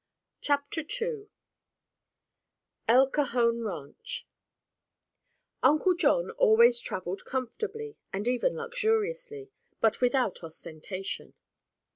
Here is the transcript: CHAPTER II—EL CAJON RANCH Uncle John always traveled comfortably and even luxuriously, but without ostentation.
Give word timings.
CHAPTER 0.41 0.81
II—EL 0.81 1.29
CAJON 3.11 3.61
RANCH 3.63 4.25
Uncle 5.61 5.93
John 5.93 6.31
always 6.39 6.79
traveled 6.81 7.23
comfortably 7.23 7.97
and 8.11 8.27
even 8.27 8.55
luxuriously, 8.57 9.51
but 9.79 10.01
without 10.01 10.43
ostentation. 10.43 11.35